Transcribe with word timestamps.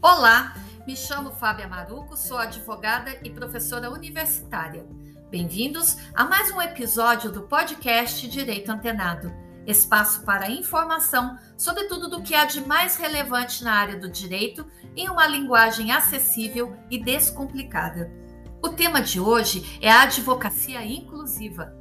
Olá, 0.00 0.54
me 0.86 0.96
chamo 0.96 1.32
Fábia 1.32 1.66
Maruco, 1.66 2.16
sou 2.16 2.38
advogada 2.38 3.18
e 3.24 3.30
professora 3.30 3.90
universitária. 3.90 4.86
Bem-vindos 5.28 5.96
a 6.14 6.24
mais 6.24 6.52
um 6.52 6.62
episódio 6.62 7.32
do 7.32 7.42
podcast 7.42 8.28
Direito 8.28 8.70
Antenado, 8.70 9.32
espaço 9.66 10.22
para 10.22 10.48
informação 10.48 11.36
sobre 11.56 11.88
tudo 11.88 12.08
do 12.08 12.22
que 12.22 12.32
há 12.32 12.44
de 12.44 12.60
mais 12.64 12.96
relevante 12.96 13.64
na 13.64 13.72
área 13.72 13.98
do 13.98 14.08
direito 14.08 14.64
em 14.94 15.08
uma 15.08 15.26
linguagem 15.26 15.90
acessível 15.90 16.76
e 16.88 17.02
descomplicada. 17.02 18.08
O 18.62 18.68
tema 18.68 19.02
de 19.02 19.18
hoje 19.18 19.80
é 19.82 19.90
a 19.90 20.02
advocacia 20.02 20.84
inclusiva. 20.84 21.76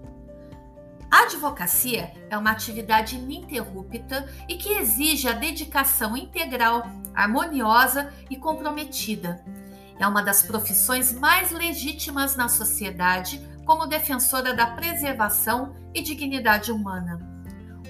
A 1.09 1.23
advocacia 1.23 2.11
é 2.29 2.37
uma 2.37 2.51
atividade 2.51 3.15
ininterrupta 3.15 4.27
e 4.47 4.55
que 4.55 4.73
exige 4.73 5.29
a 5.29 5.33
dedicação 5.33 6.17
integral, 6.17 6.85
harmoniosa 7.15 8.13
e 8.29 8.35
comprometida. 8.35 9.43
É 9.97 10.05
uma 10.05 10.21
das 10.21 10.43
profissões 10.43 11.13
mais 11.13 11.51
legítimas 11.51 12.35
na 12.35 12.49
sociedade 12.49 13.41
como 13.65 13.87
defensora 13.87 14.53
da 14.53 14.67
preservação 14.67 15.73
e 15.93 16.01
dignidade 16.01 16.71
humana. 16.71 17.19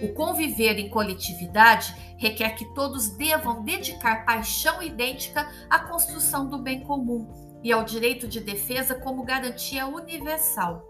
O 0.02 0.14
conviver 0.14 0.78
em 0.78 0.90
coletividade 0.90 1.96
requer 2.18 2.52
que 2.52 2.72
todos 2.76 3.10
devam 3.10 3.64
dedicar 3.64 4.26
paixão 4.26 4.82
idêntica 4.82 5.50
à 5.70 5.80
construção 5.80 6.48
do 6.48 6.60
bem 6.60 6.82
comum 6.82 7.28
e 7.64 7.72
ao 7.72 7.84
direito 7.84 8.28
de 8.28 8.40
defesa 8.40 8.94
como 8.94 9.24
garantia 9.24 9.88
universal. 9.88 10.88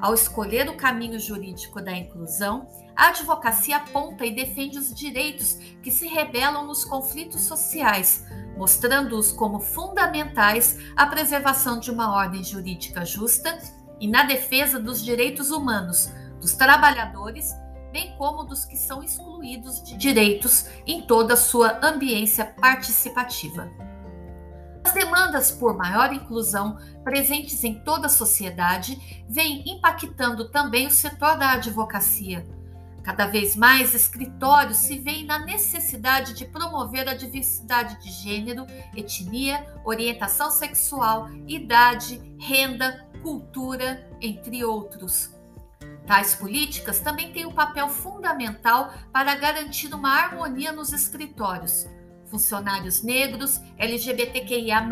Ao 0.00 0.14
escolher 0.14 0.68
o 0.68 0.76
caminho 0.76 1.20
jurídico 1.20 1.80
da 1.80 1.92
inclusão, 1.92 2.66
a 2.96 3.08
advocacia 3.08 3.76
aponta 3.76 4.24
e 4.24 4.34
defende 4.34 4.78
os 4.78 4.94
direitos 4.94 5.54
que 5.82 5.90
se 5.90 6.06
rebelam 6.08 6.66
nos 6.66 6.84
conflitos 6.84 7.42
sociais, 7.42 8.24
mostrando-os 8.56 9.30
como 9.30 9.60
fundamentais 9.60 10.78
à 10.96 11.06
preservação 11.06 11.78
de 11.78 11.90
uma 11.90 12.14
ordem 12.14 12.42
jurídica 12.42 13.04
justa 13.04 13.58
e 14.00 14.08
na 14.08 14.22
defesa 14.22 14.80
dos 14.80 15.04
direitos 15.04 15.50
humanos, 15.50 16.10
dos 16.40 16.54
trabalhadores, 16.54 17.54
bem 17.92 18.14
como 18.16 18.44
dos 18.44 18.64
que 18.64 18.76
são 18.76 19.02
excluídos 19.02 19.82
de 19.82 19.96
direitos 19.96 20.66
em 20.86 21.02
toda 21.02 21.34
a 21.34 21.36
sua 21.36 21.78
ambiência 21.82 22.46
participativa. 22.46 23.89
As 24.84 24.92
demandas 24.92 25.50
por 25.50 25.76
maior 25.76 26.12
inclusão 26.12 26.78
presentes 27.04 27.62
em 27.64 27.74
toda 27.80 28.06
a 28.06 28.10
sociedade 28.10 29.24
vêm 29.28 29.62
impactando 29.66 30.48
também 30.48 30.86
o 30.86 30.90
setor 30.90 31.36
da 31.36 31.52
advocacia. 31.52 32.46
Cada 33.02 33.26
vez 33.26 33.56
mais 33.56 33.94
escritórios 33.94 34.78
se 34.78 34.98
veem 34.98 35.24
na 35.24 35.38
necessidade 35.38 36.34
de 36.34 36.44
promover 36.44 37.08
a 37.08 37.14
diversidade 37.14 38.02
de 38.02 38.10
gênero, 38.10 38.66
etnia, 38.94 39.66
orientação 39.84 40.50
sexual, 40.50 41.30
idade, 41.46 42.20
renda, 42.38 43.06
cultura, 43.22 44.06
entre 44.20 44.64
outros. 44.64 45.34
Tais 46.06 46.34
políticas 46.34 47.00
também 47.00 47.32
têm 47.32 47.46
um 47.46 47.52
papel 47.52 47.88
fundamental 47.88 48.92
para 49.12 49.34
garantir 49.34 49.94
uma 49.94 50.10
harmonia 50.10 50.72
nos 50.72 50.92
escritórios 50.92 51.86
Funcionários 52.30 53.02
negros, 53.02 53.60
LGBTQIA, 53.76 54.86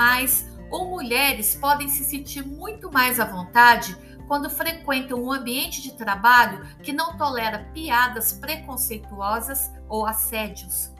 ou 0.70 0.90
mulheres 0.90 1.54
podem 1.54 1.88
se 1.88 2.04
sentir 2.04 2.44
muito 2.44 2.90
mais 2.90 3.20
à 3.20 3.24
vontade 3.24 3.96
quando 4.26 4.50
frequentam 4.50 5.22
um 5.22 5.32
ambiente 5.32 5.80
de 5.80 5.94
trabalho 5.94 6.62
que 6.82 6.92
não 6.92 7.16
tolera 7.16 7.70
piadas 7.72 8.32
preconceituosas 8.32 9.72
ou 9.88 10.04
assédios. 10.04 10.92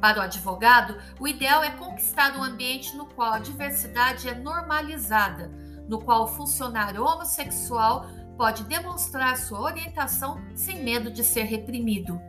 Para 0.00 0.20
o 0.20 0.22
advogado, 0.22 0.98
o 1.18 1.26
ideal 1.26 1.64
é 1.64 1.70
conquistar 1.70 2.36
um 2.36 2.42
ambiente 2.42 2.94
no 2.94 3.06
qual 3.06 3.32
a 3.32 3.38
diversidade 3.38 4.28
é 4.28 4.34
normalizada, 4.34 5.50
no 5.88 5.98
qual 5.98 6.24
o 6.24 6.28
funcionário 6.28 7.02
homossexual 7.02 8.06
pode 8.36 8.64
demonstrar 8.64 9.36
sua 9.36 9.60
orientação 9.60 10.40
sem 10.54 10.84
medo 10.84 11.10
de 11.10 11.24
ser 11.24 11.44
reprimido. 11.44 12.20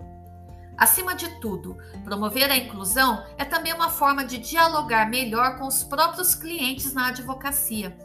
Acima 0.78 1.16
de 1.16 1.30
tudo, 1.40 1.78
promover 2.04 2.52
a 2.52 2.58
inclusão 2.58 3.24
é 3.38 3.46
também 3.46 3.74
uma 3.74 3.90
forma 3.90 4.26
de 4.26 4.38
dialogar 4.38 5.10
melhor 5.10 5.58
com 5.58 5.68
os 5.68 5.84
próprios 5.84 6.36
clientes 6.36 6.94
na 6.94 7.08
advocacia. 7.08 7.98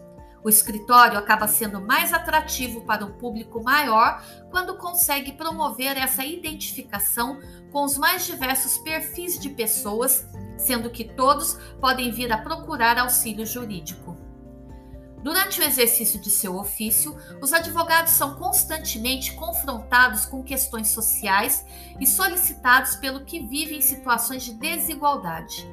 O 0.42 0.48
escritório 0.48 1.18
acaba 1.18 1.46
sendo 1.46 1.80
mais 1.80 2.12
atrativo 2.12 2.80
para 2.82 3.04
um 3.04 3.12
público 3.12 3.62
maior 3.62 4.22
quando 4.50 4.76
consegue 4.76 5.32
promover 5.32 5.98
essa 5.98 6.24
identificação 6.24 7.40
com 7.70 7.84
os 7.84 7.98
mais 7.98 8.24
diversos 8.24 8.78
perfis 8.78 9.38
de 9.38 9.50
pessoas, 9.50 10.26
sendo 10.56 10.90
que 10.90 11.04
todos 11.04 11.58
podem 11.80 12.10
vir 12.10 12.32
a 12.32 12.38
procurar 12.38 12.96
auxílio 12.98 13.44
jurídico. 13.44 14.16
Durante 15.22 15.60
o 15.60 15.64
exercício 15.64 16.18
de 16.18 16.30
seu 16.30 16.56
ofício, 16.56 17.14
os 17.42 17.52
advogados 17.52 18.12
são 18.12 18.36
constantemente 18.36 19.32
confrontados 19.60 20.24
com 20.24 20.42
questões 20.42 20.88
sociais 20.88 21.64
e 21.98 22.06
solicitados 22.06 22.96
pelo 22.96 23.24
que 23.24 23.40
vivem 23.40 23.78
em 23.78 23.82
situações 23.82 24.42
de 24.42 24.54
desigualdade. 24.54 25.68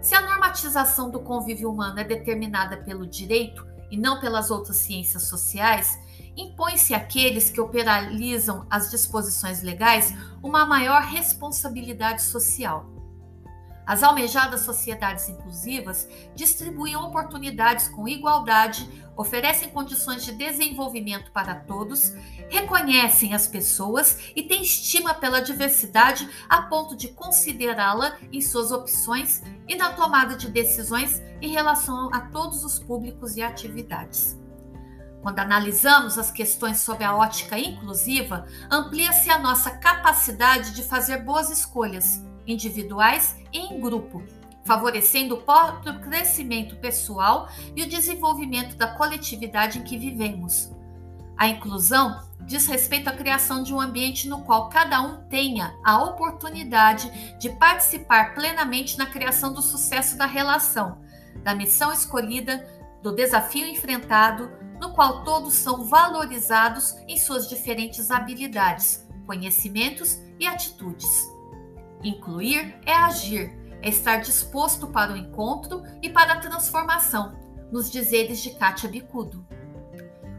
Se 0.00 0.14
a 0.14 0.22
normatização 0.22 1.10
do 1.10 1.20
convívio 1.20 1.70
humano 1.70 2.00
é 2.00 2.04
determinada 2.04 2.78
pelo 2.78 3.06
direito 3.06 3.66
e 3.90 3.96
não 3.96 4.18
pelas 4.18 4.50
outras 4.50 4.78
ciências 4.78 5.24
sociais, 5.24 5.98
impõe-se 6.36 6.94
àqueles 6.94 7.50
que 7.50 7.60
operalizam 7.60 8.66
as 8.70 8.90
disposições 8.90 9.62
legais 9.62 10.14
uma 10.42 10.64
maior 10.64 11.02
responsabilidade 11.02 12.22
social. 12.22 12.99
As 13.90 14.04
almejadas 14.04 14.60
sociedades 14.60 15.28
inclusivas 15.28 16.06
distribuem 16.32 16.94
oportunidades 16.94 17.88
com 17.88 18.06
igualdade, 18.06 18.88
oferecem 19.16 19.68
condições 19.68 20.24
de 20.24 20.30
desenvolvimento 20.30 21.32
para 21.32 21.56
todos, 21.56 22.12
reconhecem 22.48 23.34
as 23.34 23.48
pessoas 23.48 24.30
e 24.36 24.44
têm 24.44 24.62
estima 24.62 25.12
pela 25.12 25.40
diversidade 25.40 26.30
a 26.48 26.62
ponto 26.62 26.94
de 26.94 27.08
considerá-la 27.08 28.16
em 28.30 28.40
suas 28.40 28.70
opções 28.70 29.42
e 29.66 29.74
na 29.74 29.92
tomada 29.92 30.36
de 30.36 30.48
decisões 30.48 31.20
em 31.42 31.50
relação 31.50 32.14
a 32.14 32.20
todos 32.20 32.64
os 32.64 32.78
públicos 32.78 33.36
e 33.36 33.42
atividades. 33.42 34.38
Quando 35.20 35.40
analisamos 35.40 36.16
as 36.16 36.30
questões 36.30 36.78
sob 36.78 37.02
a 37.02 37.16
ótica 37.16 37.58
inclusiva, 37.58 38.46
amplia-se 38.70 39.30
a 39.30 39.38
nossa 39.40 39.72
capacidade 39.72 40.76
de 40.76 40.84
fazer 40.84 41.24
boas 41.24 41.50
escolhas 41.50 42.29
individuais 42.46 43.36
e 43.52 43.58
em 43.58 43.80
grupo, 43.80 44.22
favorecendo 44.64 45.34
o 45.34 45.42
próprio 45.42 46.00
crescimento 46.00 46.76
pessoal 46.76 47.48
e 47.74 47.82
o 47.82 47.88
desenvolvimento 47.88 48.76
da 48.76 48.94
coletividade 48.94 49.78
em 49.78 49.82
que 49.82 49.98
vivemos. 49.98 50.70
A 51.36 51.48
inclusão 51.48 52.22
diz 52.42 52.66
respeito 52.66 53.08
à 53.08 53.12
criação 53.12 53.62
de 53.62 53.72
um 53.72 53.80
ambiente 53.80 54.28
no 54.28 54.42
qual 54.42 54.68
cada 54.68 55.00
um 55.00 55.22
tenha 55.28 55.74
a 55.84 56.02
oportunidade 56.04 57.10
de 57.38 57.48
participar 57.50 58.34
plenamente 58.34 58.98
na 58.98 59.06
criação 59.06 59.52
do 59.52 59.62
sucesso 59.62 60.18
da 60.18 60.26
relação, 60.26 60.98
da 61.42 61.54
missão 61.54 61.92
escolhida, 61.92 62.68
do 63.02 63.14
desafio 63.14 63.66
enfrentado, 63.66 64.50
no 64.78 64.92
qual 64.92 65.24
todos 65.24 65.54
são 65.54 65.84
valorizados 65.84 66.94
em 67.08 67.16
suas 67.16 67.48
diferentes 67.48 68.10
habilidades, 68.10 69.06
conhecimentos 69.26 70.18
e 70.38 70.46
atitudes. 70.46 71.29
Incluir 72.02 72.76
é 72.86 72.94
agir, 72.94 73.52
é 73.82 73.88
estar 73.88 74.18
disposto 74.18 74.86
para 74.86 75.12
o 75.12 75.16
encontro 75.16 75.82
e 76.02 76.08
para 76.08 76.34
a 76.34 76.40
transformação, 76.40 77.36
nos 77.70 77.90
dizeres 77.90 78.40
de 78.40 78.50
Kátia 78.50 78.88
Bicudo. 78.88 79.46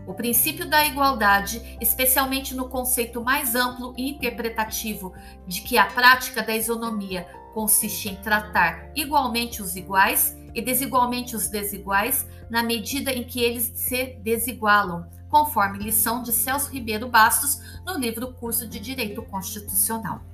O 0.07 0.13
princípio 0.13 0.67
da 0.67 0.83
igualdade, 0.85 1.77
especialmente 1.79 2.55
no 2.55 2.67
conceito 2.67 3.23
mais 3.23 3.55
amplo 3.55 3.93
e 3.95 4.09
interpretativo 4.09 5.13
de 5.47 5.61
que 5.61 5.77
a 5.77 5.85
prática 5.85 6.41
da 6.41 6.55
isonomia 6.55 7.27
consiste 7.53 8.09
em 8.09 8.15
tratar 8.15 8.91
igualmente 8.95 9.61
os 9.61 9.75
iguais 9.75 10.35
e 10.53 10.61
desigualmente 10.61 11.35
os 11.35 11.47
desiguais, 11.47 12.27
na 12.49 12.63
medida 12.63 13.13
em 13.13 13.23
que 13.23 13.41
eles 13.41 13.71
se 13.75 14.17
desigualam, 14.21 15.07
conforme 15.29 15.79
lição 15.79 16.23
de 16.23 16.33
Celso 16.33 16.71
Ribeiro 16.71 17.07
Bastos 17.07 17.61
no 17.85 17.97
livro 17.97 18.33
Curso 18.33 18.67
de 18.67 18.79
Direito 18.79 19.21
Constitucional. 19.23 20.30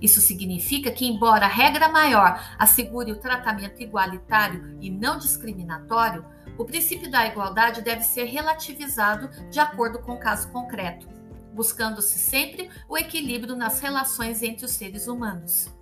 Isso 0.00 0.20
significa 0.20 0.90
que, 0.90 1.06
embora 1.06 1.46
a 1.46 1.48
regra 1.48 1.88
maior 1.88 2.40
assegure 2.58 3.12
o 3.12 3.20
tratamento 3.20 3.82
igualitário 3.82 4.76
e 4.80 4.90
não 4.90 5.18
discriminatório, 5.18 6.24
o 6.58 6.64
princípio 6.64 7.10
da 7.10 7.26
igualdade 7.26 7.82
deve 7.82 8.02
ser 8.02 8.24
relativizado 8.24 9.28
de 9.50 9.60
acordo 9.60 9.98
com 10.00 10.12
o 10.12 10.20
caso 10.20 10.50
concreto, 10.50 11.08
buscando-se 11.52 12.18
sempre 12.18 12.70
o 12.88 12.96
equilíbrio 12.96 13.56
nas 13.56 13.80
relações 13.80 14.42
entre 14.42 14.64
os 14.64 14.72
seres 14.72 15.06
humanos. 15.06 15.75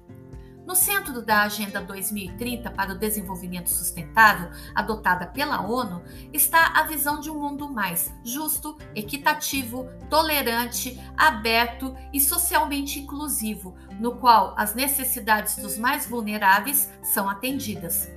No 0.66 0.74
centro 0.74 1.20
da 1.20 1.42
Agenda 1.42 1.80
2030 1.82 2.70
para 2.70 2.92
o 2.92 2.98
Desenvolvimento 2.98 3.68
Sustentável, 3.68 4.50
adotada 4.74 5.26
pela 5.26 5.60
ONU, 5.60 6.02
está 6.32 6.68
a 6.74 6.84
visão 6.84 7.20
de 7.20 7.30
um 7.30 7.38
mundo 7.38 7.68
mais 7.68 8.14
justo, 8.24 8.78
equitativo, 8.94 9.86
tolerante, 10.08 10.98
aberto 11.16 11.94
e 12.14 12.20
socialmente 12.20 12.98
inclusivo, 12.98 13.76
no 14.00 14.16
qual 14.16 14.54
as 14.56 14.74
necessidades 14.74 15.56
dos 15.56 15.76
mais 15.76 16.06
vulneráveis 16.06 16.90
são 17.02 17.28
atendidas. 17.28 18.08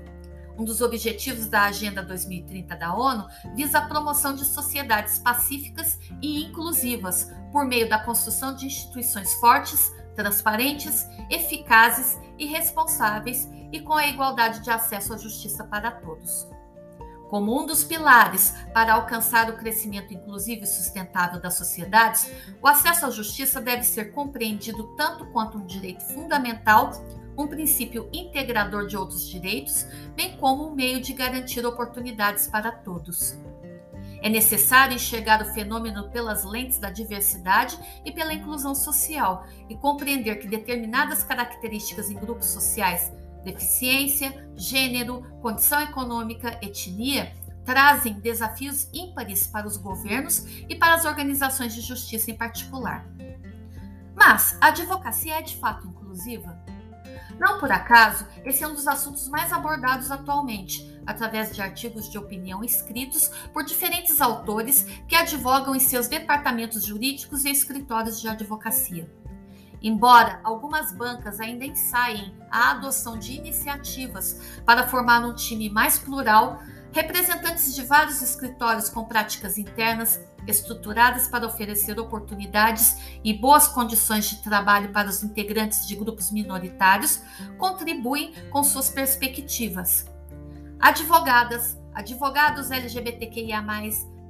Um 0.58 0.64
dos 0.64 0.82
objetivos 0.82 1.48
da 1.48 1.66
Agenda 1.66 2.02
2030 2.02 2.76
da 2.78 2.96
ONU 2.96 3.28
visa 3.56 3.78
a 3.78 3.88
promoção 3.88 4.34
de 4.34 4.44
sociedades 4.44 5.20
pacíficas 5.20 6.00
e 6.22 6.46
inclusivas 6.46 7.30
por 7.52 7.66
meio 7.66 7.88
da 7.88 8.00
construção 8.00 8.56
de 8.56 8.66
instituições 8.66 9.36
fortes, 9.36 9.94
transparentes, 10.18 11.08
eficazes 11.30 12.20
e 12.38 12.48
responsáveis 12.48 13.48
e 13.72 13.80
com 13.80 13.94
a 13.94 14.08
igualdade 14.08 14.62
de 14.62 14.70
acesso 14.72 15.14
à 15.14 15.18
justiça 15.18 15.64
para 15.64 15.92
todos. 15.92 16.48
Como 17.30 17.62
um 17.62 17.66
dos 17.66 17.84
pilares 17.84 18.54
para 18.74 18.94
alcançar 18.94 19.50
o 19.50 19.58
crescimento 19.58 20.14
inclusivo 20.14 20.64
e 20.64 20.68
sustentável 20.68 21.40
das 21.40 21.56
sociedades, 21.56 22.32
o 22.62 22.68
acesso 22.68 23.06
à 23.06 23.12
justiça 23.12 23.62
deve 23.62 23.84
ser 23.84 24.12
compreendido 24.14 24.96
tanto 24.96 25.26
quanto 25.28 25.58
um 25.58 25.66
direito 25.66 26.04
fundamental 26.04 26.92
um 27.38 27.46
princípio 27.46 28.10
integrador 28.12 28.88
de 28.88 28.98
outros 28.98 29.30
direitos, 29.30 29.86
bem 30.16 30.36
como 30.38 30.68
um 30.68 30.74
meio 30.74 31.00
de 31.00 31.14
garantir 31.14 31.64
oportunidades 31.66 32.48
para 32.48 32.72
todos. 32.72 33.38
É 34.22 34.30
necessário 34.30 34.96
enxergar 34.96 35.42
o 35.42 35.54
fenômeno 35.54 36.10
pelas 36.10 36.44
lentes 36.44 36.80
da 36.80 36.90
diversidade 36.90 37.78
e 38.04 38.12
pela 38.12 38.34
inclusão 38.34 38.74
social 38.74 39.46
e 39.70 39.76
compreender 39.76 40.38
que 40.38 40.48
determinadas 40.48 41.24
características 41.24 42.10
em 42.10 42.16
grupos 42.16 42.48
sociais, 42.48 43.12
deficiência, 43.44 44.50
gênero, 44.56 45.22
condição 45.42 45.82
econômica, 45.82 46.58
etnia, 46.62 47.34
trazem 47.64 48.14
desafios 48.14 48.88
ímpares 48.94 49.46
para 49.46 49.68
os 49.68 49.78
governos 49.78 50.46
e 50.70 50.76
para 50.76 50.94
as 50.96 51.06
organizações 51.06 51.76
de 51.76 51.82
justiça 51.82 52.32
em 52.32 52.36
particular. 52.36 53.06
Mas 54.16 54.58
a 54.60 54.68
advocacia 54.68 55.36
é 55.36 55.42
de 55.42 55.58
fato 55.58 55.88
inclusiva? 55.88 56.58
Não 57.40 57.60
por 57.60 57.72
acaso, 57.72 58.26
esse 58.44 58.64
é 58.64 58.68
um 58.68 58.74
dos 58.74 58.88
assuntos 58.88 59.28
mais 59.30 59.52
abordados 59.54 60.10
atualmente, 60.10 61.00
através 61.06 61.54
de 61.54 61.62
artigos 61.62 62.10
de 62.10 62.18
opinião 62.18 62.64
escritos 62.64 63.30
por 63.54 63.64
diferentes 63.64 64.20
autores 64.20 64.84
que 65.08 65.16
advogam 65.16 65.76
em 65.76 65.80
seus 65.80 66.08
departamentos 66.08 66.84
jurídicos 66.84 67.46
e 67.46 67.52
escritórios 67.52 68.20
de 68.20 68.28
advocacia. 68.28 69.10
Embora 69.82 70.40
algumas 70.44 70.92
bancas 70.92 71.40
ainda 71.40 71.64
ensaiem 71.64 72.36
a 72.50 72.72
adoção 72.72 73.18
de 73.18 73.34
iniciativas 73.34 74.60
para 74.66 74.88
formar 74.88 75.24
um 75.24 75.36
time 75.36 75.70
mais 75.70 76.00
plural, 76.00 76.60
representantes 76.92 77.76
de 77.76 77.84
vários 77.84 78.22
escritórios 78.24 78.90
com 78.90 79.06
práticas 79.06 79.58
internas 79.58 80.20
estruturadas 80.52 81.28
para 81.28 81.46
oferecer 81.46 82.00
oportunidades 82.00 83.20
e 83.24 83.34
boas 83.34 83.68
condições 83.68 84.30
de 84.30 84.42
trabalho 84.42 84.92
para 84.92 85.10
os 85.10 85.24
integrantes 85.24 85.88
de 85.88 85.96
grupos 85.96 86.32
minoritários, 86.32 87.22
contribuem 87.58 88.34
com 88.50 88.64
suas 88.64 88.90
perspectivas. 88.90 90.06
Advogadas, 90.80 91.78
advogados 91.94 92.72
LGBTQIA, 92.72 93.62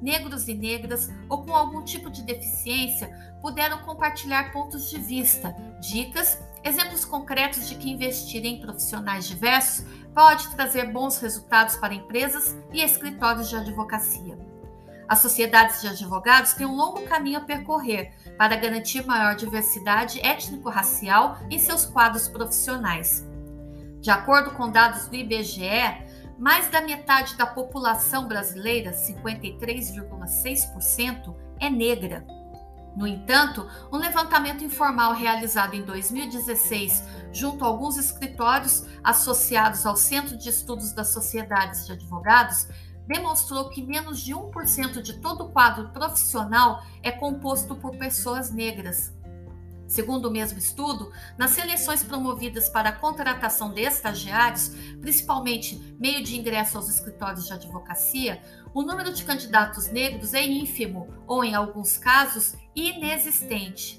negros 0.02 0.48
e 0.48 0.54
negras 0.54 1.12
ou 1.28 1.44
com 1.44 1.54
algum 1.54 1.84
tipo 1.84 2.10
de 2.10 2.22
deficiência 2.24 3.10
puderam 3.42 3.80
compartilhar 3.80 4.52
pontos 4.52 4.90
de 4.90 5.00
vista, 5.00 5.56
dicas, 5.80 6.40
exemplos 6.64 7.06
concretos 7.06 7.68
de 7.68 7.76
que 7.76 7.90
investir 7.90 8.46
em 8.46 8.60
profissionais 8.60 9.28
diversos 9.28 9.86
pode 10.14 10.48
trazer 10.50 10.92
bons 10.92 11.20
resultados 11.20 11.76
para 11.78 11.94
empresas 11.94 12.56
e 12.74 12.82
escritórios 12.82 13.50
de 13.50 13.56
advocacia. 13.56 14.47
As 15.08 15.20
sociedades 15.20 15.80
de 15.82 15.88
advogados 15.88 16.52
têm 16.54 16.68
um 16.68 16.76
longo 16.76 17.04
caminho 17.04 17.38
a 17.38 17.42
percorrer 17.42 18.12
para 18.38 18.58
garantir 18.58 19.06
maior 19.06 19.36
diversidade 19.36 20.20
étnico-racial 20.20 21.38
em 21.50 21.58
seus 21.58 21.86
quadros 21.86 22.28
profissionais. 22.28 23.26
De 24.02 24.12
acordo 24.12 24.52
com 24.52 24.70
dados 24.70 25.08
do 25.08 25.16
IBGE, 25.16 26.06
mais 26.38 26.70
da 26.70 26.82
metade 26.82 27.36
da 27.36 27.46
população 27.46 28.28
brasileira, 28.28 28.92
53,6%, 28.92 31.34
é 31.60 31.70
negra. 31.70 32.26
No 32.98 33.08
entanto, 33.08 33.66
um 33.92 33.98
levantamento 33.98 34.64
informal 34.64 35.14
realizado 35.14 35.76
em 35.76 35.84
2016 35.84 37.04
junto 37.32 37.64
a 37.64 37.68
alguns 37.68 37.96
escritórios 37.96 38.88
associados 39.04 39.86
ao 39.86 39.96
Centro 39.96 40.36
de 40.36 40.50
Estudos 40.50 40.94
das 40.94 41.10
Sociedades 41.10 41.86
de 41.86 41.94
Advogados 41.94 42.68
demonstrou 43.08 43.70
que 43.70 43.82
menos 43.82 44.20
de 44.20 44.34
1% 44.34 45.02
de 45.02 45.20
todo 45.20 45.46
o 45.46 45.50
quadro 45.50 45.90
profissional 45.90 46.84
é 47.02 47.12
composto 47.12 47.76
por 47.76 47.96
pessoas 47.98 48.52
negras. 48.52 49.16
Segundo 49.88 50.28
o 50.28 50.32
mesmo 50.32 50.60
estudo, 50.60 51.14
nas 51.38 51.52
seleções 51.52 52.04
promovidas 52.04 52.68
para 52.68 52.90
a 52.90 52.96
contratação 52.96 53.74
de 53.74 53.82
estagiários, 53.82 54.76
principalmente 55.00 55.96
meio 55.98 56.22
de 56.22 56.38
ingresso 56.38 56.78
aos 56.78 56.90
escritórios 56.90 57.46
de 57.46 57.54
advocacia, 57.54 58.42
o 58.74 58.82
número 58.82 59.14
de 59.14 59.24
candidatos 59.24 59.90
negros 59.90 60.34
é 60.34 60.46
ínfimo 60.46 61.08
ou, 61.26 61.42
em 61.42 61.56
alguns 61.56 61.98
casos, 61.98 62.56
inexistente. 62.76 63.98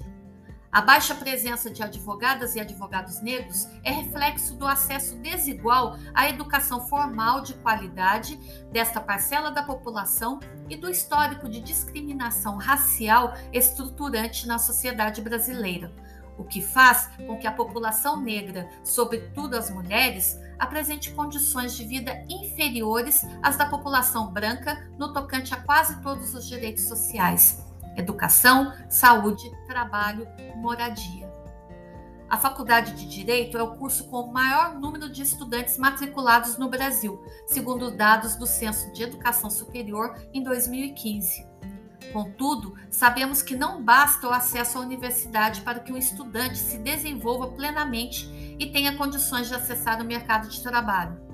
A 0.71 0.81
baixa 0.81 1.15
presença 1.15 1.71
de 1.71 1.81
advogadas 1.81 2.55
e 2.55 2.59
advogados 2.59 3.21
negros 3.21 3.67
é 3.83 3.91
reflexo 3.91 4.53
do 4.53 4.67
acesso 4.67 5.15
desigual 5.15 5.97
à 6.13 6.29
educação 6.29 6.85
formal 6.87 7.41
de 7.41 7.55
qualidade 7.55 8.35
desta 8.71 9.01
parcela 9.01 9.49
da 9.49 9.63
população 9.63 10.39
e 10.69 10.75
do 10.75 10.87
histórico 10.87 11.49
de 11.49 11.59
discriminação 11.59 12.57
racial 12.57 13.33
estruturante 13.51 14.47
na 14.47 14.59
sociedade 14.59 15.23
brasileira, 15.23 15.91
o 16.37 16.43
que 16.43 16.61
faz 16.61 17.09
com 17.25 17.35
que 17.35 17.47
a 17.47 17.51
população 17.51 18.21
negra, 18.21 18.69
sobretudo 18.83 19.55
as 19.55 19.71
mulheres, 19.71 20.39
apresente 20.59 21.09
condições 21.13 21.75
de 21.75 21.83
vida 21.83 22.23
inferiores 22.29 23.25
às 23.41 23.57
da 23.57 23.65
população 23.65 24.31
branca 24.31 24.87
no 24.99 25.13
tocante 25.13 25.51
a 25.51 25.57
quase 25.57 25.99
todos 26.03 26.35
os 26.35 26.47
direitos 26.47 26.83
sociais 26.83 27.67
educação, 27.95 28.73
saúde, 28.89 29.51
trabalho, 29.67 30.27
moradia. 30.55 31.29
A 32.29 32.37
Faculdade 32.37 32.93
de 32.93 33.07
Direito 33.07 33.57
é 33.57 33.63
o 33.63 33.75
curso 33.75 34.07
com 34.07 34.21
o 34.21 34.31
maior 34.31 34.79
número 34.79 35.09
de 35.09 35.23
estudantes 35.23 35.79
matriculados 35.79 36.57
no 36.59 36.69
Brasil, 36.69 37.19
segundo 37.47 37.89
dados 37.89 38.35
do 38.35 38.45
Censo 38.45 38.91
de 38.93 39.01
Educação 39.01 39.49
Superior 39.49 40.15
em 40.31 40.43
2015. 40.43 41.47
Contudo, 42.13 42.75
sabemos 42.91 43.41
que 43.41 43.55
não 43.55 43.83
basta 43.83 44.27
o 44.27 44.31
acesso 44.31 44.77
à 44.77 44.81
universidade 44.81 45.61
para 45.61 45.79
que 45.79 45.91
um 45.91 45.97
estudante 45.97 46.57
se 46.57 46.77
desenvolva 46.77 47.47
plenamente 47.49 48.29
e 48.59 48.71
tenha 48.71 48.95
condições 48.95 49.47
de 49.47 49.55
acessar 49.55 50.01
o 50.01 50.05
mercado 50.05 50.47
de 50.49 50.61
trabalho. 50.61 51.28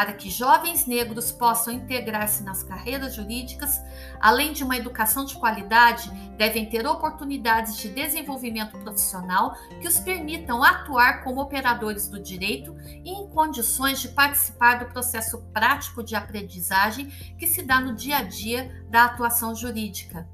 Para 0.00 0.14
que 0.14 0.30
jovens 0.30 0.86
negros 0.86 1.30
possam 1.30 1.74
integrar-se 1.74 2.42
nas 2.42 2.62
carreiras 2.62 3.14
jurídicas, 3.14 3.82
além 4.18 4.54
de 4.54 4.64
uma 4.64 4.74
educação 4.74 5.26
de 5.26 5.34
qualidade, 5.34 6.10
devem 6.38 6.64
ter 6.64 6.86
oportunidades 6.86 7.76
de 7.76 7.90
desenvolvimento 7.90 8.78
profissional 8.78 9.54
que 9.78 9.86
os 9.86 9.98
permitam 9.98 10.64
atuar 10.64 11.22
como 11.22 11.42
operadores 11.42 12.08
do 12.08 12.18
direito 12.18 12.74
e 13.04 13.10
em 13.10 13.28
condições 13.28 14.00
de 14.00 14.08
participar 14.08 14.78
do 14.78 14.90
processo 14.90 15.42
prático 15.52 16.02
de 16.02 16.16
aprendizagem 16.16 17.10
que 17.38 17.46
se 17.46 17.62
dá 17.62 17.78
no 17.78 17.94
dia 17.94 18.16
a 18.16 18.22
dia 18.22 18.82
da 18.88 19.04
atuação 19.04 19.54
jurídica. 19.54 20.26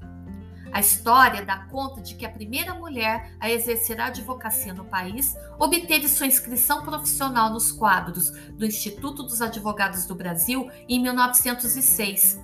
A 0.71 0.79
história 0.79 1.45
dá 1.45 1.65
conta 1.65 2.01
de 2.01 2.15
que 2.15 2.25
a 2.25 2.29
primeira 2.29 2.73
mulher 2.73 3.31
a 3.39 3.49
exercer 3.49 3.99
a 3.99 4.07
advocacia 4.07 4.73
no 4.73 4.85
país 4.85 5.35
obteve 5.57 6.07
sua 6.07 6.27
inscrição 6.27 6.83
profissional 6.83 7.51
nos 7.51 7.71
quadros 7.71 8.31
do 8.51 8.65
Instituto 8.65 9.23
dos 9.23 9.41
Advogados 9.41 10.05
do 10.05 10.15
Brasil 10.15 10.69
em 10.87 11.01
1906. 11.01 12.39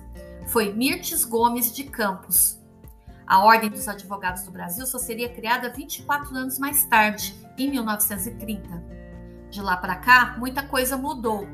Foi 0.46 0.72
Mirtes 0.72 1.24
Gomes 1.24 1.74
de 1.74 1.84
Campos. 1.84 2.60
A 3.26 3.42
Ordem 3.42 3.70
dos 3.70 3.88
Advogados 3.88 4.42
do 4.42 4.50
Brasil 4.50 4.86
só 4.86 4.98
seria 4.98 5.32
criada 5.32 5.70
24 5.70 6.36
anos 6.36 6.58
mais 6.58 6.84
tarde, 6.84 7.34
em 7.56 7.70
1930. 7.70 8.84
De 9.50 9.62
lá 9.62 9.76
para 9.76 9.96
cá, 9.96 10.36
muita 10.38 10.62
coisa 10.62 10.96
mudou. 10.96 11.48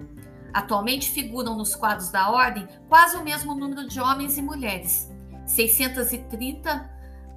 Atualmente 0.52 1.10
figuram 1.10 1.56
nos 1.56 1.76
quadros 1.76 2.10
da 2.10 2.28
Ordem 2.30 2.66
quase 2.88 3.16
o 3.16 3.22
mesmo 3.22 3.54
número 3.54 3.86
de 3.86 4.00
homens 4.00 4.36
e 4.36 4.42
mulheres, 4.42 5.08
630 5.50 6.88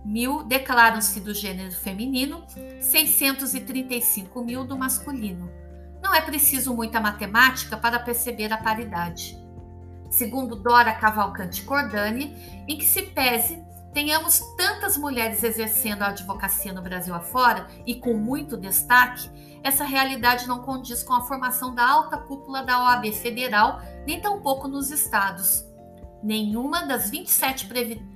mil 0.06 0.44
declaram-se 0.44 1.20
do 1.20 1.34
gênero 1.34 1.72
feminino, 1.72 2.44
635 2.80 4.44
mil 4.44 4.64
do 4.64 4.78
masculino. 4.78 5.52
Não 6.02 6.14
é 6.14 6.22
preciso 6.22 6.76
muita 6.76 7.00
matemática 7.00 7.76
para 7.76 8.00
perceber 8.00 8.54
a 8.54 8.58
paridade. 8.58 9.38
Segundo 10.12 10.56
Dora 10.56 10.94
Cavalcante 10.94 11.64
Cordani, 11.64 12.38
em 12.68 12.78
que 12.78 12.86
se 12.86 13.02
pese 13.02 13.64
tenhamos 13.94 14.40
tantas 14.58 14.98
mulheres 14.98 15.44
exercendo 15.44 16.04
a 16.04 16.08
advocacia 16.08 16.74
no 16.74 16.82
Brasil 16.82 17.14
afora 17.14 17.68
e 17.86 17.96
com 17.96 18.14
muito 18.14 18.58
destaque, 18.58 19.30
essa 19.64 19.84
realidade 19.84 20.48
não 20.48 20.62
condiz 20.62 21.02
com 21.04 21.14
a 21.14 21.22
formação 21.22 21.74
da 21.74 21.88
alta 21.88 22.18
cúpula 22.18 22.64
da 22.64 22.84
OAB 22.84 23.12
federal, 23.14 23.82
nem 24.06 24.20
tampouco 24.20 24.68
nos 24.68 24.92
estados. 24.92 25.73
Nenhuma 26.24 26.86
das 26.86 27.10
27 27.10 27.68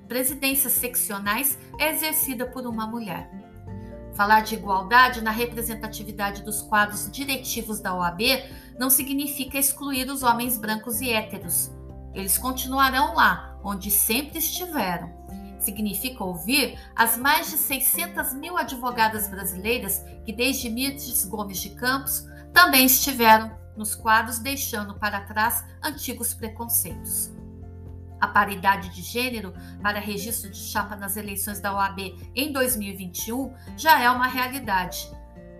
presidências 0.07 0.71
seccionais 0.71 1.59
é 1.77 1.91
exercida 1.91 2.45
por 2.45 2.65
uma 2.65 2.87
mulher. 2.87 3.29
Falar 4.15 4.39
de 4.39 4.55
igualdade 4.55 5.21
na 5.21 5.29
representatividade 5.29 6.41
dos 6.41 6.61
quadros 6.61 7.11
diretivos 7.11 7.81
da 7.81 7.93
OAB 7.93 8.21
não 8.79 8.89
significa 8.89 9.59
excluir 9.59 10.09
os 10.09 10.23
homens 10.23 10.57
brancos 10.57 11.01
e 11.01 11.09
héteros. 11.09 11.69
Eles 12.13 12.37
continuarão 12.37 13.13
lá, 13.13 13.59
onde 13.61 13.91
sempre 13.91 14.39
estiveram. 14.39 15.11
Significa 15.59 16.23
ouvir 16.23 16.79
as 16.95 17.17
mais 17.17 17.49
de 17.49 17.57
600 17.57 18.33
mil 18.33 18.57
advogadas 18.57 19.27
brasileiras 19.27 20.01
que, 20.23 20.31
desde 20.31 20.69
Mirtes 20.69 21.25
Gomes 21.25 21.59
de 21.59 21.71
Campos, 21.71 22.25
também 22.53 22.85
estiveram 22.85 23.51
nos 23.75 23.95
quadros, 23.95 24.39
deixando 24.39 24.95
para 24.95 25.25
trás 25.25 25.63
antigos 25.83 26.33
preconceitos. 26.33 27.36
A 28.19 28.27
paridade 28.27 28.89
de 28.89 29.01
gênero 29.01 29.53
para 29.81 29.99
registro 29.99 30.49
de 30.49 30.57
chapa 30.57 30.95
nas 30.95 31.17
eleições 31.17 31.59
da 31.59 31.73
OAB 31.73 32.15
em 32.35 32.51
2021 32.51 33.53
já 33.77 34.01
é 34.01 34.09
uma 34.09 34.27
realidade. 34.27 35.09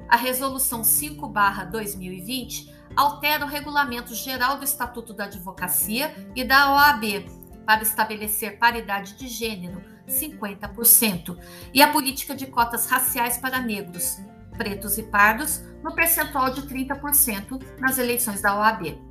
A 0.09 0.15
Resolução 0.15 0.81
5-2020 0.81 2.71
altera 2.95 3.45
o 3.45 3.47
Regulamento 3.47 4.15
Geral 4.15 4.57
do 4.57 4.63
Estatuto 4.63 5.13
da 5.13 5.25
Advocacia 5.25 6.15
e 6.35 6.43
da 6.43 6.73
OAB 6.73 7.25
para 7.65 7.83
estabelecer 7.83 8.57
paridade 8.57 9.17
de 9.17 9.27
gênero, 9.27 9.83
50%, 10.07 11.37
e 11.73 11.81
a 11.81 11.91
política 11.91 12.33
de 12.33 12.47
cotas 12.47 12.87
raciais 12.87 13.37
para 13.37 13.59
negros, 13.59 14.17
pretos 14.57 14.97
e 14.97 15.03
pardos, 15.03 15.61
no 15.83 15.93
percentual 15.93 16.49
de 16.49 16.61
30% 16.61 17.61
nas 17.79 17.97
eleições 17.97 18.41
da 18.41 18.57
OAB. 18.57 19.06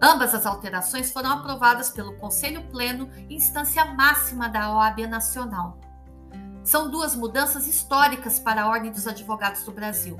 Ambas 0.00 0.34
as 0.34 0.44
alterações 0.44 1.10
foram 1.10 1.30
aprovadas 1.30 1.90
pelo 1.90 2.16
Conselho 2.16 2.62
Pleno, 2.68 3.08
instância 3.30 3.84
máxima 3.84 4.48
da 4.48 4.74
OAB 4.74 5.06
Nacional. 5.06 5.78
São 6.62 6.90
duas 6.90 7.14
mudanças 7.14 7.66
históricas 7.66 8.38
para 8.38 8.62
a 8.62 8.68
Ordem 8.68 8.90
dos 8.90 9.06
Advogados 9.06 9.64
do 9.64 9.72
Brasil. 9.72 10.16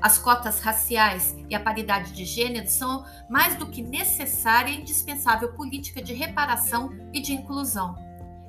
As 0.00 0.18
cotas 0.18 0.60
raciais 0.60 1.34
e 1.48 1.54
a 1.54 1.60
paridade 1.60 2.12
de 2.12 2.24
gênero 2.24 2.68
são 2.68 3.04
mais 3.30 3.56
do 3.56 3.66
que 3.66 3.82
necessária 3.82 4.70
e 4.70 4.80
indispensável 4.80 5.52
política 5.54 6.02
de 6.02 6.12
reparação 6.12 6.92
e 7.14 7.20
de 7.20 7.32
inclusão. 7.32 7.96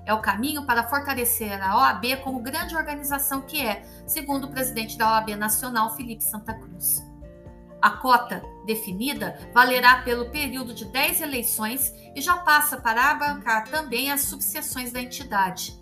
É 0.05 0.13
o 0.13 0.21
caminho 0.21 0.65
para 0.65 0.87
fortalecer 0.87 1.61
a 1.61 1.77
OAB 1.77 2.17
como 2.23 2.41
grande 2.41 2.75
organização 2.75 3.41
que 3.41 3.61
é, 3.61 3.83
segundo 4.05 4.45
o 4.45 4.51
presidente 4.51 4.97
da 4.97 5.13
OAB 5.13 5.35
Nacional, 5.35 5.95
Felipe 5.95 6.23
Santa 6.23 6.53
Cruz. 6.53 7.06
A 7.81 7.91
cota 7.91 8.43
definida 8.65 9.37
valerá 9.53 10.01
pelo 10.01 10.29
período 10.31 10.73
de 10.73 10.85
10 10.85 11.21
eleições 11.21 11.93
e 12.15 12.21
já 12.21 12.37
passa 12.37 12.77
para 12.77 13.11
abarcar 13.11 13.67
também 13.67 14.11
as 14.11 14.21
subseções 14.21 14.91
da 14.91 15.01
entidade. 15.01 15.79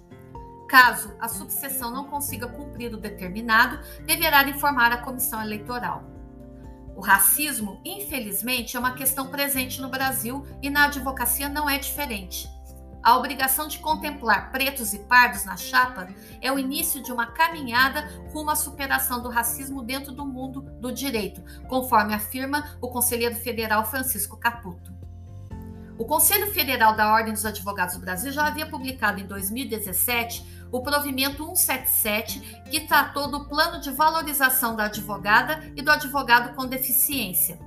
Caso 0.68 1.16
a 1.20 1.28
subseção 1.28 1.92
não 1.92 2.06
consiga 2.06 2.48
cumprir 2.48 2.94
o 2.94 2.98
determinado, 2.98 3.80
deverá 4.06 4.48
informar 4.50 4.92
a 4.92 4.98
comissão 4.98 5.42
eleitoral. 5.42 6.04
O 6.96 7.02
racismo, 7.02 7.82
infelizmente, 7.84 8.76
é 8.76 8.80
uma 8.80 8.94
questão 8.94 9.28
presente 9.28 9.82
no 9.82 9.90
Brasil 9.90 10.46
e 10.62 10.70
na 10.70 10.86
advocacia 10.86 11.50
não 11.50 11.70
é 11.70 11.78
diferente. 11.78 12.50
A 13.06 13.16
obrigação 13.16 13.68
de 13.68 13.78
contemplar 13.78 14.52
pretos 14.52 14.92
e 14.92 14.98
pardos 14.98 15.46
na 15.46 15.56
chapa 15.56 16.08
é 16.42 16.52
o 16.52 16.58
início 16.58 17.04
de 17.04 17.12
uma 17.12 17.28
caminhada 17.28 18.10
rumo 18.34 18.50
à 18.50 18.56
superação 18.56 19.22
do 19.22 19.30
racismo 19.30 19.84
dentro 19.84 20.12
do 20.12 20.26
mundo 20.26 20.62
do 20.82 20.92
direito, 20.92 21.44
conforme 21.68 22.16
afirma 22.16 22.76
o 22.82 22.88
conselheiro 22.88 23.36
federal 23.36 23.86
Francisco 23.86 24.38
Caputo. 24.38 24.92
O 26.00 26.06
Conselho 26.06 26.52
Federal 26.52 26.96
da 26.96 27.14
Ordem 27.14 27.32
dos 27.32 27.46
Advogados 27.46 27.94
do 27.94 28.02
Brasil 28.02 28.32
já 28.32 28.48
havia 28.48 28.66
publicado 28.66 29.22
em 29.22 29.28
2017 29.28 30.68
o 30.72 30.82
provimento 30.82 31.46
177, 31.46 32.40
que 32.72 32.88
tratou 32.88 33.30
do 33.30 33.46
plano 33.48 33.80
de 33.80 33.92
valorização 33.92 34.76
da 34.76 34.86
advogada 34.86 35.72
e 35.76 35.82
do 35.84 35.92
advogado 35.92 36.56
com 36.56 36.66
deficiência. 36.66 37.60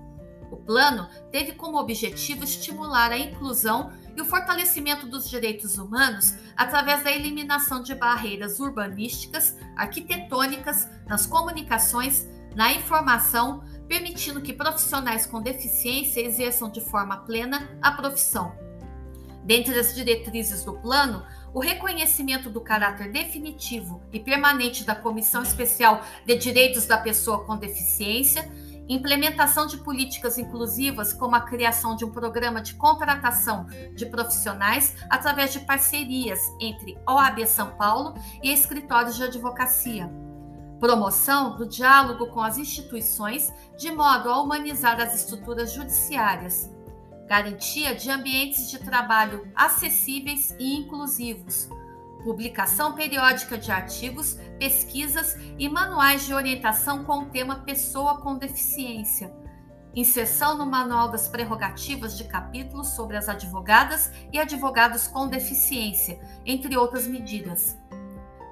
O 0.50 0.56
plano 0.56 1.08
teve 1.30 1.52
como 1.52 1.78
objetivo 1.78 2.42
estimular 2.42 3.12
a 3.12 3.18
inclusão 3.18 3.92
e 4.18 4.20
o 4.20 4.24
fortalecimento 4.24 5.06
dos 5.06 5.30
direitos 5.30 5.78
humanos 5.78 6.34
através 6.56 7.04
da 7.04 7.12
eliminação 7.12 7.80
de 7.80 7.94
barreiras 7.94 8.58
urbanísticas, 8.58 9.56
arquitetônicas, 9.76 10.88
nas 11.06 11.24
comunicações, 11.24 12.26
na 12.56 12.72
informação, 12.72 13.62
permitindo 13.86 14.42
que 14.42 14.52
profissionais 14.52 15.24
com 15.24 15.40
deficiência 15.40 16.20
exerçam 16.20 16.68
de 16.68 16.80
forma 16.80 17.18
plena 17.18 17.70
a 17.80 17.92
profissão. 17.92 18.52
Dentre 19.44 19.78
as 19.78 19.94
diretrizes 19.94 20.64
do 20.64 20.74
plano, 20.74 21.24
o 21.54 21.60
reconhecimento 21.60 22.50
do 22.50 22.60
caráter 22.60 23.12
definitivo 23.12 24.02
e 24.12 24.18
permanente 24.18 24.84
da 24.84 24.96
Comissão 24.96 25.44
Especial 25.44 26.02
de 26.26 26.34
Direitos 26.34 26.86
da 26.86 26.98
Pessoa 26.98 27.44
com 27.44 27.56
Deficiência 27.56 28.50
implementação 28.88 29.66
de 29.66 29.76
políticas 29.78 30.38
inclusivas, 30.38 31.12
como 31.12 31.36
a 31.36 31.40
criação 31.40 31.94
de 31.94 32.04
um 32.04 32.10
programa 32.10 32.60
de 32.60 32.74
contratação 32.74 33.66
de 33.94 34.06
profissionais 34.06 34.96
através 35.10 35.52
de 35.52 35.60
parcerias 35.60 36.40
entre 36.60 36.98
OAB 37.06 37.46
São 37.46 37.70
Paulo 37.76 38.14
e 38.42 38.50
escritórios 38.52 39.16
de 39.16 39.24
advocacia. 39.24 40.10
Promoção 40.80 41.56
do 41.56 41.66
diálogo 41.66 42.28
com 42.28 42.40
as 42.40 42.56
instituições 42.56 43.52
de 43.76 43.90
modo 43.90 44.30
a 44.30 44.40
humanizar 44.40 45.00
as 45.00 45.14
estruturas 45.14 45.72
judiciárias. 45.72 46.70
Garantia 47.26 47.94
de 47.94 48.10
ambientes 48.10 48.70
de 48.70 48.78
trabalho 48.78 49.50
acessíveis 49.54 50.54
e 50.58 50.76
inclusivos 50.76 51.68
publicação 52.22 52.94
periódica 52.94 53.56
de 53.56 53.70
artigos, 53.70 54.38
pesquisas 54.58 55.36
e 55.58 55.68
manuais 55.68 56.26
de 56.26 56.34
orientação 56.34 57.04
com 57.04 57.20
o 57.20 57.26
tema 57.26 57.62
Pessoa 57.64 58.20
com 58.20 58.36
Deficiência. 58.36 59.32
Inserção 59.94 60.56
no 60.56 60.66
Manual 60.66 61.10
das 61.10 61.28
Prerrogativas 61.28 62.16
de 62.16 62.24
capítulos 62.24 62.88
sobre 62.88 63.16
as 63.16 63.28
advogadas 63.28 64.12
e 64.32 64.38
advogados 64.38 65.08
com 65.08 65.28
deficiência, 65.28 66.20
entre 66.44 66.76
outras 66.76 67.06
medidas. 67.06 67.76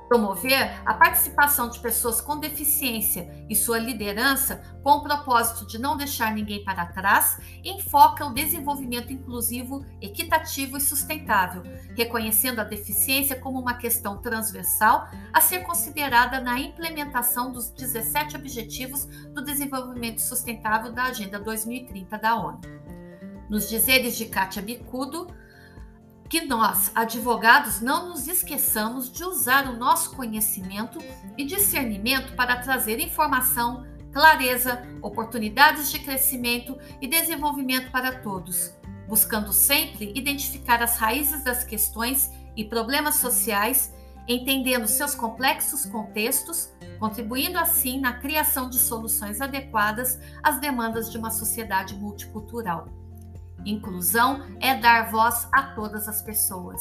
Promover 0.08 0.80
a 0.84 0.94
participação 0.94 1.68
de 1.68 1.80
pessoas 1.80 2.20
com 2.20 2.38
deficiência 2.38 3.28
e 3.48 3.56
sua 3.56 3.78
liderança 3.78 4.62
com 4.82 4.90
o 4.90 5.02
propósito 5.02 5.66
de 5.66 5.78
não 5.78 5.96
deixar 5.96 6.32
ninguém 6.32 6.62
para 6.62 6.86
trás, 6.86 7.38
enfoca 7.64 8.24
o 8.24 8.32
desenvolvimento 8.32 9.12
inclusivo, 9.12 9.84
equitativo 10.00 10.76
e 10.76 10.80
sustentável, 10.80 11.64
reconhecendo 11.96 12.60
a 12.60 12.64
deficiência 12.64 13.34
como 13.40 13.58
uma 13.58 13.74
questão 13.74 14.18
transversal 14.18 15.08
a 15.32 15.40
ser 15.40 15.60
considerada 15.60 16.40
na 16.40 16.60
implementação 16.60 17.50
dos 17.50 17.70
17 17.70 18.36
Objetivos 18.36 19.06
do 19.34 19.42
Desenvolvimento 19.42 20.20
Sustentável 20.20 20.92
da 20.92 21.04
Agenda 21.04 21.40
2030 21.40 22.16
da 22.16 22.36
ONU. 22.36 22.60
Nos 23.48 23.68
dizeres 23.68 24.16
de 24.16 24.26
Kátia 24.26 24.62
Bicudo, 24.62 25.28
que 26.28 26.44
nós, 26.44 26.90
advogados, 26.94 27.80
não 27.80 28.08
nos 28.08 28.26
esqueçamos 28.26 29.10
de 29.10 29.24
usar 29.24 29.68
o 29.68 29.76
nosso 29.76 30.14
conhecimento 30.16 30.98
e 31.36 31.44
discernimento 31.44 32.34
para 32.34 32.56
trazer 32.56 32.98
informação, 32.98 33.86
clareza, 34.12 34.82
oportunidades 35.02 35.90
de 35.90 36.00
crescimento 36.00 36.76
e 37.00 37.06
desenvolvimento 37.06 37.90
para 37.90 38.20
todos, 38.20 38.72
buscando 39.08 39.52
sempre 39.52 40.12
identificar 40.16 40.82
as 40.82 40.96
raízes 40.96 41.44
das 41.44 41.62
questões 41.62 42.30
e 42.56 42.64
problemas 42.64 43.16
sociais, 43.16 43.94
entendendo 44.26 44.88
seus 44.88 45.14
complexos 45.14 45.86
contextos, 45.86 46.72
contribuindo 46.98 47.58
assim 47.58 48.00
na 48.00 48.14
criação 48.14 48.68
de 48.68 48.78
soluções 48.78 49.40
adequadas 49.40 50.18
às 50.42 50.58
demandas 50.58 51.10
de 51.12 51.18
uma 51.18 51.30
sociedade 51.30 51.94
multicultural. 51.94 52.88
Inclusão 53.66 54.40
é 54.60 54.76
dar 54.76 55.10
voz 55.10 55.48
a 55.52 55.64
todas 55.74 56.08
as 56.08 56.22
pessoas. 56.22 56.80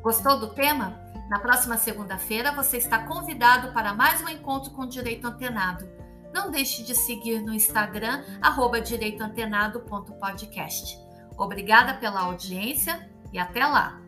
Gostou 0.00 0.38
do 0.38 0.50
tema? 0.50 0.96
Na 1.28 1.40
próxima 1.40 1.76
segunda-feira 1.76 2.52
você 2.52 2.76
está 2.76 3.00
convidado 3.00 3.72
para 3.72 3.92
mais 3.92 4.22
um 4.22 4.28
encontro 4.28 4.70
com 4.70 4.86
Direito 4.86 5.26
Antenado. 5.26 5.90
Não 6.32 6.48
deixe 6.50 6.84
de 6.84 6.94
seguir 6.94 7.40
no 7.40 7.52
Instagram, 7.52 8.22
direitoantenado.podcast. 8.80 10.96
Obrigada 11.36 11.94
pela 11.94 12.20
audiência 12.20 13.10
e 13.32 13.38
até 13.38 13.66
lá! 13.66 14.03